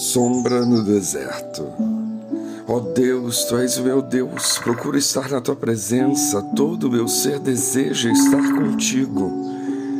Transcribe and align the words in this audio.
Sombra 0.00 0.64
no 0.64 0.82
deserto. 0.82 1.62
Ó 2.66 2.76
oh 2.76 2.80
Deus, 2.80 3.44
tu 3.44 3.58
és 3.58 3.76
o 3.76 3.82
meu 3.82 4.00
Deus, 4.00 4.56
procuro 4.56 4.96
estar 4.96 5.28
na 5.28 5.42
tua 5.42 5.54
presença, 5.54 6.40
todo 6.56 6.84
o 6.84 6.90
meu 6.90 7.06
ser 7.06 7.38
deseja 7.38 8.10
estar 8.10 8.42
contigo. 8.54 9.30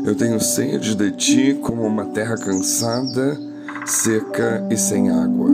Eu 0.02 0.14
tenho 0.14 0.40
sede 0.40 0.94
de 0.94 1.10
ti 1.12 1.58
como 1.60 1.82
uma 1.82 2.06
terra 2.06 2.34
cansada, 2.38 3.38
seca 3.84 4.66
e 4.70 4.76
sem 4.78 5.10
água. 5.10 5.50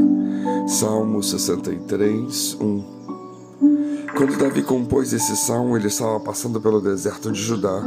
Salmo 0.69 1.21
63, 1.25 2.57
1. 2.61 2.85
Quando 4.17 4.39
Davi 4.39 4.63
compôs 4.63 5.13
esse 5.13 5.37
salmo, 5.37 5.77
ele 5.77 5.89
estava 5.89 6.21
passando 6.21 6.61
pelo 6.61 6.81
deserto 6.81 7.33
de 7.33 7.43
Judá. 7.43 7.83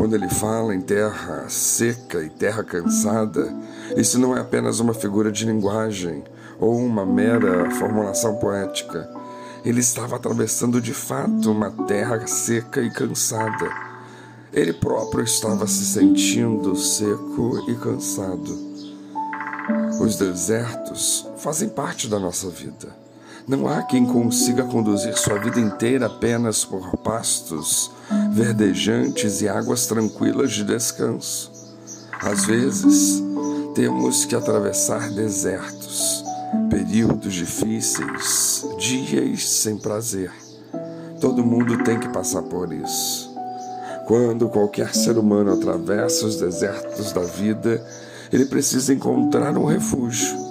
Quando 0.00 0.14
ele 0.14 0.30
fala 0.30 0.74
em 0.74 0.80
terra 0.80 1.44
seca 1.50 2.22
e 2.24 2.30
terra 2.30 2.64
cansada, 2.64 3.54
isso 3.94 4.18
não 4.18 4.34
é 4.34 4.40
apenas 4.40 4.80
uma 4.80 4.94
figura 4.94 5.30
de 5.30 5.44
linguagem 5.44 6.24
ou 6.58 6.74
uma 6.78 7.04
mera 7.04 7.70
formulação 7.72 8.36
poética. 8.36 9.06
Ele 9.62 9.80
estava 9.80 10.16
atravessando 10.16 10.80
de 10.80 10.94
fato 10.94 11.52
uma 11.52 11.70
terra 11.86 12.26
seca 12.26 12.80
e 12.80 12.90
cansada. 12.90 13.70
Ele 14.54 14.72
próprio 14.72 15.22
estava 15.22 15.66
se 15.66 15.84
sentindo 15.84 16.74
seco 16.76 17.62
e 17.68 17.74
cansado. 17.74 18.58
Os 20.00 20.16
desertos 20.16 21.28
fazem 21.36 21.68
parte 21.68 22.08
da 22.08 22.18
nossa 22.18 22.48
vida. 22.48 22.88
Não 23.46 23.68
há 23.68 23.82
quem 23.82 24.06
consiga 24.06 24.64
conduzir 24.64 25.14
sua 25.18 25.38
vida 25.38 25.60
inteira 25.60 26.06
apenas 26.06 26.64
por 26.64 26.96
pastos 26.96 27.99
verdejantes 28.32 29.40
e 29.42 29.48
águas 29.48 29.86
tranquilas 29.86 30.52
de 30.52 30.64
descanso. 30.64 31.50
Às 32.20 32.44
vezes, 32.44 33.22
temos 33.74 34.24
que 34.24 34.34
atravessar 34.34 35.10
desertos, 35.10 36.24
períodos 36.68 37.32
difíceis, 37.32 38.66
dias 38.78 39.48
sem 39.48 39.78
prazer. 39.78 40.32
Todo 41.20 41.44
mundo 41.44 41.82
tem 41.84 41.98
que 41.98 42.08
passar 42.08 42.42
por 42.42 42.72
isso. 42.72 43.30
Quando 44.06 44.48
qualquer 44.48 44.94
ser 44.94 45.16
humano 45.16 45.52
atravessa 45.52 46.26
os 46.26 46.36
desertos 46.36 47.12
da 47.12 47.22
vida, 47.22 47.84
ele 48.32 48.46
precisa 48.46 48.92
encontrar 48.92 49.56
um 49.56 49.64
refúgio 49.64 50.50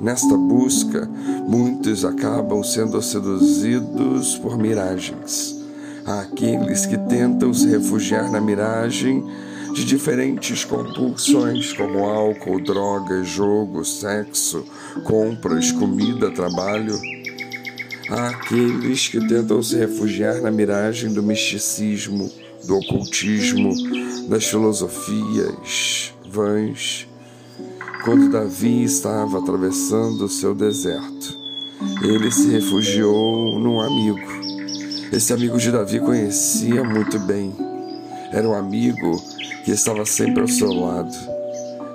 Nesta 0.00 0.36
busca, 0.36 1.08
muitos 1.48 2.04
acabam 2.04 2.62
sendo 2.62 3.00
seduzidos 3.00 4.36
por 4.36 4.58
miragens. 4.58 5.56
Há 6.06 6.20
aqueles 6.20 6.86
que 6.86 6.96
tentam 6.96 7.52
se 7.52 7.66
refugiar 7.66 8.30
na 8.30 8.40
miragem 8.40 9.24
de 9.74 9.84
diferentes 9.84 10.64
compulsões, 10.64 11.72
como 11.72 12.06
álcool, 12.06 12.62
drogas, 12.62 13.26
jogo, 13.26 13.84
sexo, 13.84 14.64
compras, 15.04 15.72
comida, 15.72 16.30
trabalho. 16.30 16.96
Há 18.08 18.28
aqueles 18.28 19.08
que 19.08 19.18
tentam 19.26 19.62
se 19.62 19.76
refugiar 19.76 20.40
na 20.40 20.50
miragem 20.50 21.12
do 21.12 21.22
misticismo, 21.22 22.30
do 22.64 22.76
ocultismo, 22.76 23.74
das 24.28 24.46
filosofias 24.46 26.14
vãs 26.28 27.06
quando 28.06 28.30
Davi 28.30 28.84
estava 28.84 29.40
atravessando 29.40 30.26
o 30.26 30.28
seu 30.28 30.54
deserto, 30.54 31.36
ele 32.00 32.30
se 32.30 32.48
refugiou 32.50 33.58
num 33.58 33.80
amigo. 33.80 34.45
Esse 35.12 35.32
amigo 35.32 35.56
de 35.56 35.70
Davi 35.70 36.00
conhecia 36.00 36.82
muito 36.82 37.18
bem. 37.20 37.54
Era 38.32 38.48
um 38.48 38.54
amigo 38.54 39.22
que 39.64 39.70
estava 39.70 40.04
sempre 40.04 40.40
ao 40.40 40.48
seu 40.48 40.72
lado. 40.72 41.14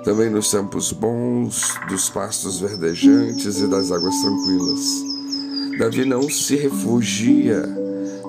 Também 0.02 0.30
nos 0.30 0.50
tempos 0.50 0.92
bons, 0.92 1.74
dos 1.88 2.08
pastos 2.08 2.58
verdejantes 2.58 3.60
e 3.60 3.68
das 3.68 3.92
águas 3.92 4.14
tranquilas. 4.20 4.80
Davi 5.78 6.04
não 6.06 6.22
se 6.28 6.56
refugia 6.56 7.62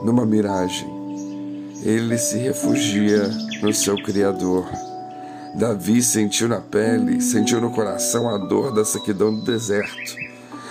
numa 0.03 0.25
miragem. 0.25 0.87
Ele 1.83 2.17
se 2.17 2.37
refugia 2.37 3.29
no 3.61 3.73
seu 3.73 3.95
Criador. 4.03 4.65
Davi 5.55 6.03
sentiu 6.03 6.49
na 6.49 6.59
pele, 6.59 7.21
sentiu 7.21 7.61
no 7.61 7.71
coração 7.71 8.29
a 8.29 8.37
dor 8.37 8.73
da 8.73 8.83
sequidão 8.83 9.33
do 9.33 9.43
deserto, 9.43 10.15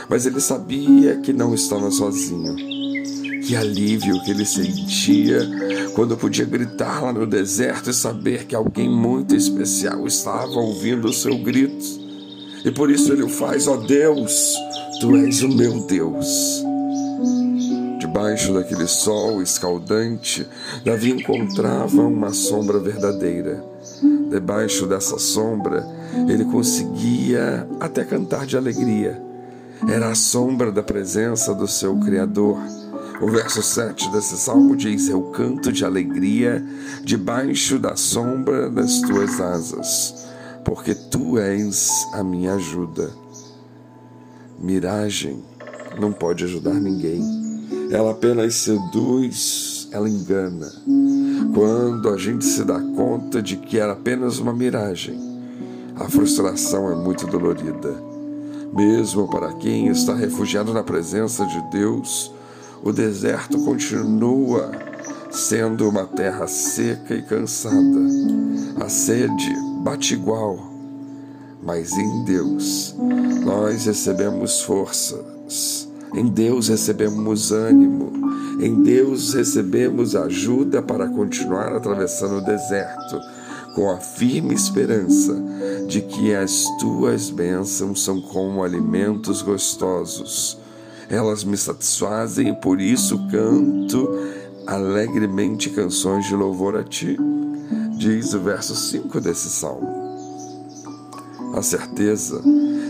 mas 0.09 0.27
ele 0.27 0.41
sabia 0.41 1.17
que 1.17 1.33
não 1.33 1.55
estava 1.55 1.91
sozinho. 1.91 2.72
Que 3.47 3.57
alívio 3.57 4.23
que 4.23 4.31
ele 4.31 4.45
sentia 4.45 5.49
quando 5.95 6.17
podia 6.17 6.45
gritar 6.45 7.03
lá 7.03 7.13
no 7.13 7.27
deserto 7.27 7.91
e 7.91 7.95
saber 7.95 8.47
que 8.47 8.55
alguém 8.55 8.89
muito 8.89 9.35
especial 9.35 10.07
estava 10.07 10.53
ouvindo 10.53 11.09
o 11.09 11.13
seu 11.13 11.37
grito. 11.39 11.85
E 12.65 12.71
por 12.71 12.91
isso 12.91 13.13
ele 13.13 13.23
o 13.23 13.29
faz, 13.29 13.67
ó 13.67 13.75
oh 13.75 13.77
Deus, 13.79 14.55
tu 15.01 15.17
és 15.17 15.43
o 15.43 15.49
meu 15.49 15.87
Deus. 15.87 16.65
Debaixo 17.99 18.55
daquele 18.55 18.87
sol 18.87 19.43
escaldante, 19.43 20.47
Davi 20.85 21.11
encontrava 21.11 22.03
uma 22.03 22.33
sombra 22.33 22.79
verdadeira 22.79 23.73
Debaixo 24.31 24.87
dessa 24.87 25.19
sombra, 25.19 25.87
ele 26.29 26.45
conseguia 26.47 27.69
até 27.79 28.03
cantar 28.03 28.47
de 28.47 28.57
alegria. 28.57 29.23
Era 29.87 30.09
a 30.09 30.15
sombra 30.15 30.73
da 30.73 30.83
presença 30.83 31.55
do 31.55 31.69
seu 31.69 31.97
Criador. 31.99 32.59
O 33.23 33.29
verso 33.29 33.63
7 33.63 34.11
desse 34.11 34.37
salmo 34.37 34.75
diz: 34.75 35.09
Eu 35.09 35.23
canto 35.31 35.71
de 35.71 35.85
alegria 35.85 36.61
debaixo 37.05 37.79
da 37.79 37.95
sombra 37.95 38.69
das 38.69 39.01
tuas 39.01 39.41
asas, 39.41 40.27
porque 40.65 40.93
tu 40.93 41.39
és 41.39 41.89
a 42.13 42.25
minha 42.25 42.55
ajuda. 42.55 43.13
Miragem 44.59 45.41
não 46.01 46.13
pode 46.13 46.43
ajudar 46.43 46.75
ninguém. 46.75 47.23
Ela 47.93 48.11
apenas 48.11 48.57
seduz, 48.57 49.89
ela 49.93 50.09
engana. 50.09 50.73
Quando 51.55 52.09
a 52.09 52.19
gente 52.19 52.45
se 52.45 52.65
dá 52.65 52.81
conta 52.81 53.41
de 53.41 53.57
que 53.57 53.79
era 53.79 53.93
apenas 53.93 54.41
uma 54.41 54.53
miragem, 54.53 55.17
a 55.95 56.09
frustração 56.09 56.91
é 56.91 56.97
muito 56.97 57.29
dolorida. 57.29 58.03
Mesmo 58.75 59.29
para 59.31 59.53
quem 59.53 59.87
está 59.87 60.13
refugiado 60.13 60.73
na 60.73 60.83
presença 60.83 61.47
de 61.47 61.61
Deus, 61.71 62.33
o 62.83 62.93
deserto 62.93 63.59
continua 63.65 64.73
sendo 65.31 65.89
uma 65.89 66.05
terra 66.05 66.47
seca 66.47 67.15
e 67.15 67.23
cansada. 67.23 68.01
A 68.81 68.89
sede 68.89 69.55
bate 69.83 70.15
igual, 70.15 70.59
mas 71.63 71.93
em 71.93 72.25
Deus 72.25 72.95
nós 73.45 73.87
recebemos 73.87 74.63
forças, 74.63 75.89
em 76.15 76.27
Deus 76.27 76.69
recebemos 76.69 77.53
ânimo, 77.53 78.13
em 78.61 78.83
Deus 78.83 79.33
recebemos 79.33 80.15
ajuda 80.15 80.83
para 80.83 81.09
continuar 81.09 81.75
atravessando 81.75 82.39
o 82.39 82.45
deserto, 82.45 83.19
com 83.75 83.91
a 83.91 83.97
firme 83.97 84.55
esperança 84.55 85.35
de 85.89 86.03
que 86.03 86.35
as 86.35 86.67
tuas 86.79 87.31
bênçãos 87.31 88.05
são 88.05 88.21
como 88.21 88.63
alimentos 88.63 89.41
gostosos. 89.41 90.62
Elas 91.13 91.45
me 91.45 91.59
satisfazem 91.59 92.49
e 92.49 92.57
por 92.57 92.81
isso 92.81 93.19
canto 93.29 94.09
alegremente 94.67 95.69
canções 95.69 96.25
de 96.25 96.35
louvor 96.35 96.75
a 96.75 96.83
ti. 96.83 97.19
Diz 97.99 98.33
o 98.33 98.41
verso 98.41 98.75
5 98.75 99.21
desse 99.21 99.51
salmo. 99.51 99.93
A 101.55 101.61
certeza 101.61 102.41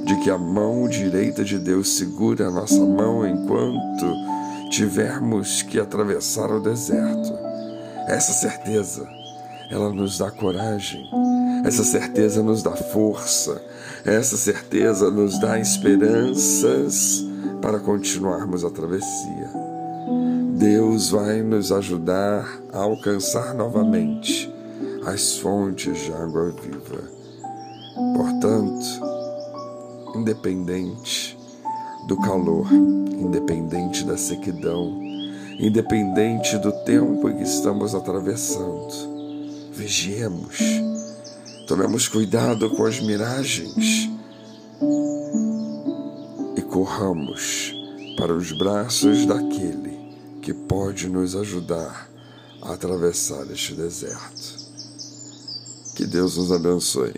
de 0.05 0.15
que 0.21 0.31
a 0.31 0.39
mão 0.39 0.89
direita 0.89 1.43
de 1.43 1.59
Deus 1.59 1.97
segura 1.97 2.47
a 2.47 2.51
nossa 2.53 2.79
mão 2.79 3.27
enquanto 3.27 4.71
tivermos 4.71 5.63
que 5.63 5.81
atravessar 5.81 6.49
o 6.49 6.61
deserto. 6.61 7.37
Essa 8.07 8.33
certeza, 8.35 9.05
ela 9.69 9.93
nos 9.93 10.19
dá 10.19 10.31
coragem, 10.31 11.05
essa 11.65 11.83
certeza 11.83 12.41
nos 12.41 12.63
dá 12.63 12.77
força, 12.77 13.61
essa 14.05 14.37
certeza 14.37 15.11
nos 15.11 15.41
dá 15.41 15.59
esperanças 15.59 17.32
para 17.63 17.79
continuarmos 17.79 18.65
a 18.65 18.71
travessia. 18.71 19.51
Deus 20.59 21.11
vai 21.11 21.43
nos 21.43 21.71
ajudar 21.71 22.61
a 22.73 22.79
alcançar 22.79 23.55
novamente 23.55 24.53
as 25.07 25.39
fontes 25.39 25.99
de 26.01 26.13
água 26.13 26.51
viva. 26.51 27.09
Portanto, 28.17 28.85
independente 30.17 31.39
do 32.09 32.17
calor, 32.21 32.71
independente 32.73 34.05
da 34.05 34.17
sequidão, 34.17 35.01
independente 35.59 36.59
do 36.59 36.73
tempo 36.85 37.29
em 37.29 37.37
que 37.37 37.45
estamos 37.45 37.95
atravessando. 37.95 39.13
Vigiemos, 39.73 40.59
tomemos 41.67 42.09
cuidado 42.09 42.69
com 42.71 42.85
as 42.85 43.01
miragens 43.01 44.12
corramos 46.83 47.73
para 48.17 48.35
os 48.35 48.51
braços 48.51 49.25
daquele 49.25 49.97
que 50.43 50.53
pode 50.53 51.09
nos 51.09 51.37
ajudar 51.37 52.11
a 52.61 52.73
atravessar 52.73 53.49
este 53.53 53.73
deserto. 53.75 54.59
Que 55.95 56.05
Deus 56.05 56.37
nos 56.37 56.51
abençoe. 56.51 57.15